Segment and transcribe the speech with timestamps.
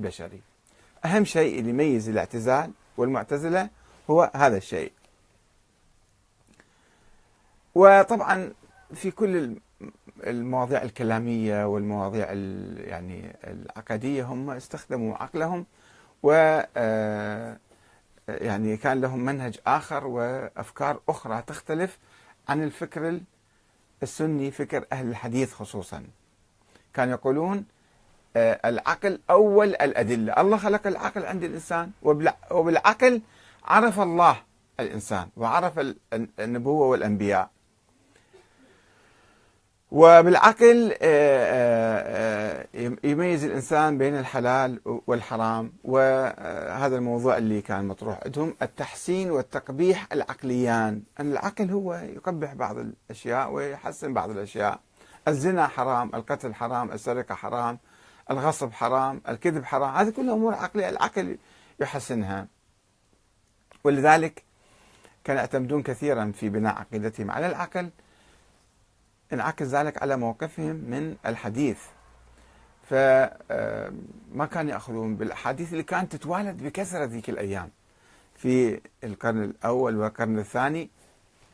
[0.00, 0.40] البشري
[1.04, 3.70] أهم شيء اللي يميز الاعتزال والمعتزلة
[4.10, 4.92] هو هذا الشيء.
[7.74, 8.52] وطبعا
[8.94, 9.56] في كل
[10.26, 12.32] المواضيع الكلامية والمواضيع
[12.88, 15.66] يعني العقدية هم استخدموا عقلهم
[16.22, 17.58] و آه،
[18.28, 21.98] يعني كان لهم منهج آخر وأفكار أخرى تختلف
[22.48, 23.20] عن الفكر
[24.02, 26.04] السني فكر أهل الحديث خصوصا.
[26.94, 27.64] كانوا يقولون
[28.64, 30.32] العقل أول الأدلة.
[30.32, 31.90] الله خلق العقل عند الإنسان
[32.50, 33.22] وبالعقل
[33.64, 34.36] عرف الله
[34.80, 35.94] الإنسان وعرف
[36.40, 37.50] النبوة والأنبياء.
[39.90, 49.30] وبالعقل آه، آه، يميز الإنسان بين الحلال والحرام وهذا الموضوع اللي كان مطروح عندهم التحسين
[49.30, 51.02] والتقبيح العقليان.
[51.20, 54.80] أن العقل هو يقبح بعض الأشياء ويحسن بعض الأشياء.
[55.28, 57.78] الزنا حرام القتل حرام السرقة حرام.
[58.30, 61.38] الغصب حرام الكذب حرام هذه كلها أمور عقلية العقل
[61.80, 62.46] يحسنها.
[63.84, 64.42] ولذلك
[65.24, 67.90] كانوا يعتمدون كثيرا في بناء عقيدتهم على العقل
[69.32, 71.78] انعكس ذلك على موقفهم من الحديث.
[72.90, 77.70] فما آه، كانوا يأخذون بالأحاديث اللي كانت تتوالد بكثرة ذيك الأيام.
[78.38, 80.90] في القرن الأول والقرن الثاني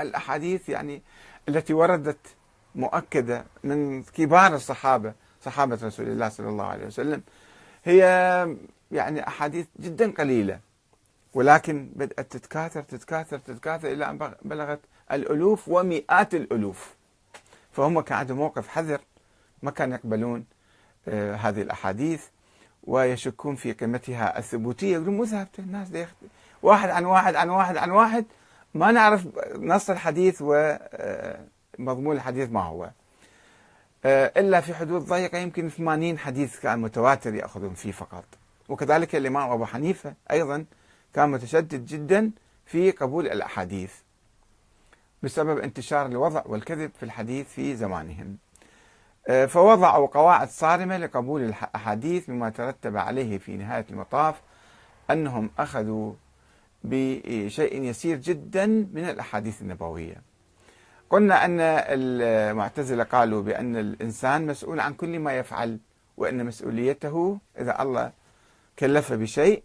[0.00, 1.02] الأحاديث يعني
[1.48, 2.36] التي وردت
[2.74, 5.14] مؤكدة من كبار الصحابة
[5.46, 7.22] صحابة رسول الله صلى الله عليه وسلم
[7.84, 8.00] هي
[8.92, 10.60] يعني أحاديث جدا قليلة
[11.34, 14.80] ولكن بدأت تتكاثر تتكاثر تتكاثر إلى أن بلغت
[15.12, 16.94] الألوف ومئات الألوف.
[17.72, 19.00] فهم كان عندهم موقف حذر
[19.62, 20.44] ما كانوا يقبلون
[21.08, 22.24] آه، هذه الأحاديث
[22.84, 25.88] ويشكون في قيمتها الثبوتية يقولون مو ثابتة الناس
[26.62, 28.24] واحد عن واحد عن واحد عن واحد
[28.74, 32.90] ما نعرف نص الحديث ومضمون آه، الحديث ما هو.
[34.08, 38.24] إلا في حدود ضيقة يمكن 80 حديث كان متواتر يأخذون فيه فقط.
[38.68, 40.64] وكذلك الإمام أبو حنيفة أيضا
[41.14, 42.30] كان متشدد جدا
[42.66, 43.92] في قبول الأحاديث
[45.22, 48.36] بسبب انتشار الوضع والكذب في الحديث في زمانهم.
[49.28, 54.34] آه، فوضعوا قواعد صارمة لقبول الأحاديث مما ترتب عليه في نهاية المطاف
[55.10, 56.12] أنهم أخذوا
[56.84, 60.25] بشيء يسير جدا من الأحاديث النبوية.
[61.10, 65.78] قلنا أن المعتزلة قالوا بأن الإنسان مسؤول عن كل ما يفعل
[66.16, 68.12] وأن مسؤوليته إذا الله
[68.78, 69.62] كلفه بشيء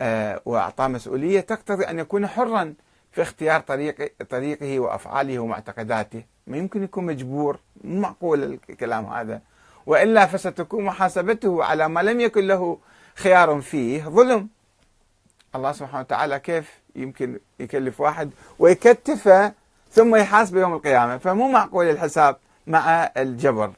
[0.00, 2.74] آه، وأعطاه مسؤولية تقتضي أن يكون حرا
[3.12, 6.22] في اختيار طريق طريقه وأفعاله ومعتقداته.
[6.46, 9.40] ما يمكن يكون مجبور مو معقول الكلام هذا.
[9.86, 12.78] وإلا فستكون محاسبته على ما لم يكن له
[13.14, 14.48] خيار فيه ظلم.
[15.54, 19.52] الله سبحانه وتعالى كيف يمكن يكلف واحد ويكتفه
[19.90, 21.18] ثم يحاسبه يوم القيامة.
[21.18, 23.72] فمو معقول الحساب مع الجبر.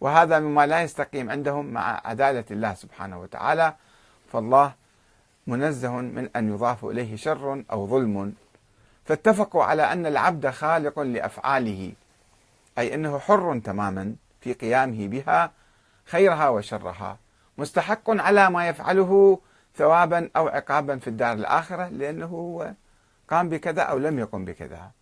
[0.00, 3.74] وهذا مما لا يستقيم عندهم مع عدالة الله سبحانه وتعالى.
[4.32, 4.72] فالله
[5.46, 8.34] منزه من أن يضاف إليه شر أو ظلم.
[9.04, 11.92] فاتفقوا على أن العبد خالق لأفعاله.
[12.78, 15.50] أي أنه حر تماما في قيامه بها
[16.04, 17.18] خيرها وشرها.
[17.58, 19.38] مستحق على ما يفعله
[19.76, 22.56] ثوابا أو عقابا في الدار الآخرة لأنه
[23.30, 24.92] قام بكذا أو لم يقم بكذا.